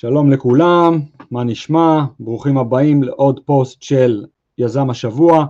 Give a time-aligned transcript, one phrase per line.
[0.00, 2.04] שלום לכולם, מה נשמע?
[2.20, 4.24] ברוכים הבאים לעוד פוסט של
[4.58, 5.46] יזם השבוע.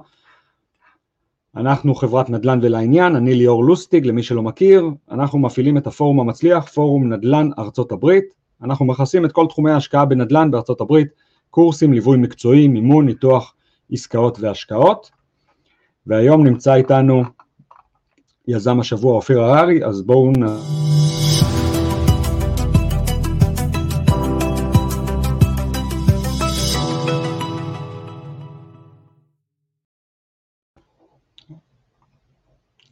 [1.56, 6.68] אנחנו חברת נדל"ן ולעניין, אני ליאור לוסטיג, למי שלא מכיר, אנחנו מפעילים את הפורום המצליח,
[6.68, 8.24] פורום נדל"ן ארצות הברית.
[8.62, 11.08] אנחנו מכסים את כל תחומי ההשקעה בנדל"ן בארצות הברית,
[11.50, 13.54] קורסים, ליווי מקצועי, מימון, ניתוח
[13.92, 15.10] עסקאות והשקעות.
[16.06, 17.22] והיום נמצא איתנו
[18.48, 20.89] יזם השבוע אופיר הררי, אז בואו נ...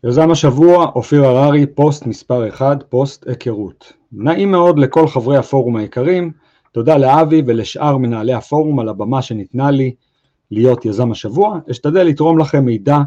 [0.05, 3.93] יוזם השבוע, אופיר הררי, פוסט מספר 1, פוסט היכרות.
[4.13, 6.33] נעים מאוד לכל חברי הפורום היקרים,
[6.73, 9.95] תודה לאבי ולשאר מנהלי הפורום על הבמה שניתנה לי
[10.51, 12.99] להיות יזם השבוע, אשתדל לתרום לכם מידע,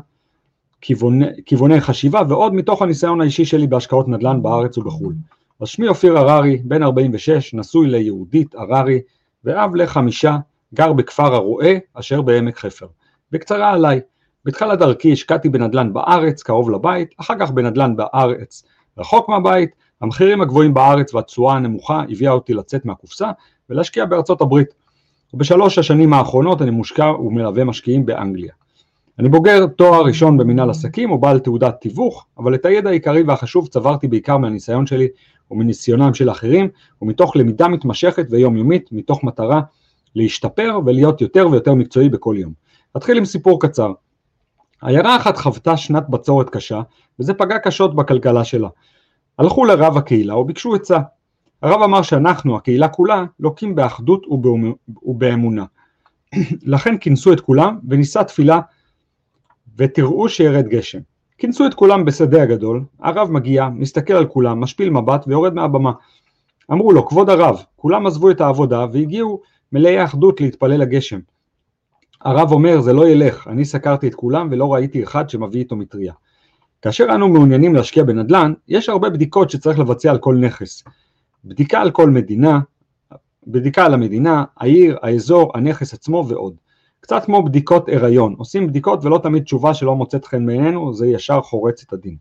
[0.81, 5.14] כיווני, כיווני חשיבה ועוד מתוך הניסיון האישי שלי בהשקעות נדל"ן בארץ ובחו"ל.
[5.59, 9.02] אז שמי אופיר הררי, בן 46, נשוי ליהודית הררי
[9.44, 10.38] ואב לחמישה,
[10.73, 12.88] גר בכפר הרועה אשר בעמק חפר.
[13.31, 14.00] בקצרה עליי,
[14.45, 18.64] בתחילת דרכי השקעתי בנדל"ן בארץ, קרוב לבית, אחר כך בנדל"ן בארץ,
[18.97, 19.70] רחוק מהבית,
[20.02, 23.31] המחירים הגבוהים בארץ והתשואה הנמוכה הביאה אותי לצאת מהקופסה
[23.69, 24.67] ולהשקיע בארצות הברית.
[25.34, 28.53] ובשלוש השנים האחרונות אני מושקע ומלווה משקיעים באנגליה.
[29.19, 34.08] אני בוגר תואר ראשון במנהל עסקים ובעל תעודת תיווך, אבל את הידע העיקרי והחשוב צברתי
[34.08, 35.08] בעיקר מהניסיון שלי
[35.52, 36.69] ומניסיונם של אחרים,
[37.02, 39.62] ומתוך למידה מתמשכת ויומיומית, מתוך מטרה
[40.16, 42.53] להשתפר ולהיות יותר ויותר מקצועי בכל יום.
[42.97, 43.94] אתחיל עם סיפור קצר.
[44.82, 46.82] עיירה אחת חוותה שנת בצורת קשה,
[47.20, 48.70] וזה פגע קשות בכלכלה שלה.
[49.38, 51.00] הלכו לרב הקהילה וביקשו עצה.
[51.62, 54.25] הרב אמר שאנחנו, הקהילה כולה, לוקים באחדות
[55.03, 55.66] ובאמונה.
[56.64, 58.59] לכן כינסו את כולם ונישא תפילה
[59.78, 61.00] ותראו שירד גשם.
[61.38, 65.91] כינסו את כולם בשדה הגדול, הרב מגיע, מסתכל על כולם, משפיל מבט ויורד מהבמה.
[66.72, 69.41] אמרו לו, כבוד הרב, כולם עזבו את העבודה והגיעו
[69.72, 71.20] מלאי אחדות להתפלל לגשם.
[72.24, 76.14] הרב אומר זה לא ילך, אני סקרתי את כולם ולא ראיתי אחד שמביא איתו מטריה.
[76.82, 80.84] כאשר אנו מעוניינים להשקיע בנדל"ן, יש הרבה בדיקות שצריך לבצע על כל נכס.
[81.46, 82.59] בדיקה על כל מדינה,
[83.48, 86.56] בדיקה על המדינה, העיר, האזור, הנכס עצמו ועוד.
[87.00, 91.42] קצת כמו בדיקות הריון, עושים בדיקות ולא תמיד תשובה שלא מוצאת חן בעינינו, זה ישר
[91.42, 92.16] חורץ את הדין.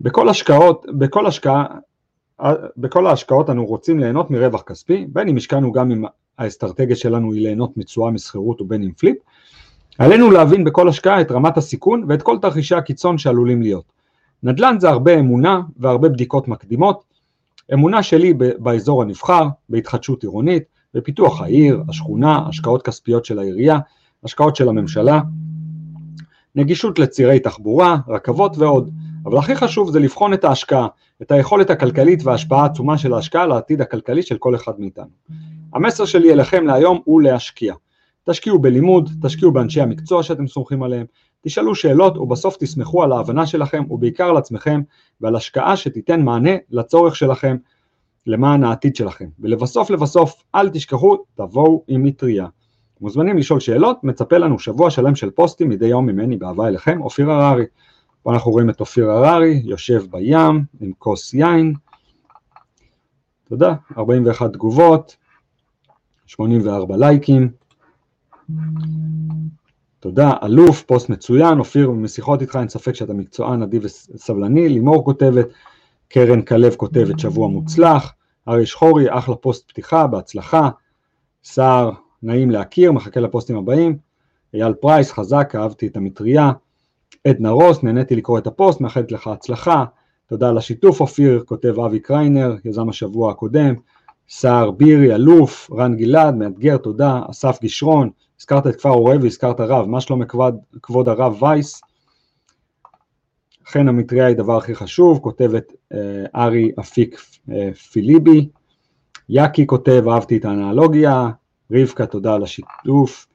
[0.00, 1.66] בכל השקעות, בכל השקעה,
[2.76, 6.04] בכל ההשקעות אנו רוצים ליהנות מרווח כספי, בין אם השקענו גם עם
[6.38, 9.16] האסטרטגיה שלנו היא ליהנות מתשואה משכירות ובין עם פליפ,
[9.98, 13.84] עלינו להבין בכל השקעה את רמת הסיכון ואת כל תרחישי הקיצון שעלולים להיות.
[14.42, 17.04] נדל"ן זה הרבה אמונה והרבה בדיקות מקדימות,
[17.72, 20.62] אמונה שלי באזור הנבחר, בהתחדשות עירונית,
[20.94, 23.78] בפיתוח העיר, השכונה, השקעות כספיות של העירייה,
[24.24, 25.20] השקעות של הממשלה,
[26.54, 28.90] נגישות לצירי תחבורה, רכבות ועוד.
[29.24, 30.86] אבל הכי חשוב זה לבחון את ההשקעה,
[31.22, 35.10] את היכולת הכלכלית וההשפעה העצומה של ההשקעה על העתיד הכלכלי של כל אחד מאיתנו.
[35.74, 37.74] המסר שלי אליכם להיום הוא להשקיע.
[38.30, 41.06] תשקיעו בלימוד, תשקיעו באנשי המקצוע שאתם סומכים עליהם,
[41.40, 44.80] תשאלו שאלות ובסוף תסמכו על ההבנה שלכם ובעיקר על עצמכם
[45.20, 47.56] ועל השקעה שתיתן מענה לצורך שלכם
[48.26, 49.28] למען העתיד שלכם.
[49.40, 52.46] ולבסוף לבסוף אל תשכחו, תבואו עם מטריה.
[53.00, 57.30] מוזמנים לשאול שאלות, מצפה לנו שבוע שלם של פוסטים מדי יום ממני באהבה אליכם, אופיר
[57.30, 57.64] הררי.
[58.26, 61.74] פה אנחנו רואים את אופיר הררי, יושב בים עם כוס יין.
[63.48, 65.16] תודה, 41 תגובות,
[66.26, 67.50] 84 לייקים.
[70.00, 75.46] תודה, אלוף, פוסט מצוין, אופיר, משיחות איתך אין ספק שאתה מקצוען, נדיב וסבלני, לימור כותבת,
[76.08, 78.14] קרן כלב כותבת שבוע מוצלח,
[78.48, 80.70] ארי שחורי, אחלה פוסט פתיחה, בהצלחה,
[81.44, 81.90] סער,
[82.22, 83.98] נעים להכיר, מחכה לפוסטים הבאים,
[84.54, 86.52] אייל פרייס, חזק, אהבתי את המטריה,
[87.26, 89.84] עדנה רוס, נהניתי לקרוא את הפוסט, מאחלת לך הצלחה,
[90.26, 93.74] תודה על השיתוף, אופיר, כותב אבי קריינר, יזם השבוע הקודם,
[94.28, 99.86] סער בירי, אלוף, רן גלעד, מאתגר, תודה, אסף גישרון, הזכרת את כפר עורב והזכרת רב,
[99.86, 101.80] מה שלום כבוד, כבוד הרב וייס,
[103.68, 107.20] אכן המטריה היא הדבר הכי חשוב, כותבת אה, ארי אפיק
[107.50, 108.48] אה, פיליבי,
[109.28, 111.30] יאקי כותב, אהבתי את האנלוגיה,
[111.72, 113.26] רבקה, תודה על השיתוף,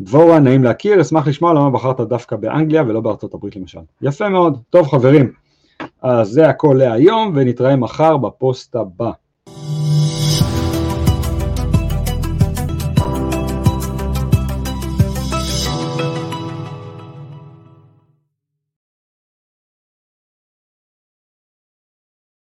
[0.00, 3.78] דבורה, נעים להכיר, אשמח לשמוע למה בחרת דווקא באנגליה ולא בארצות הברית למשל.
[4.02, 5.32] יפה מאוד, טוב חברים,
[6.02, 9.10] אז זה הכל להיום ונתראה מחר בפוסט הבא.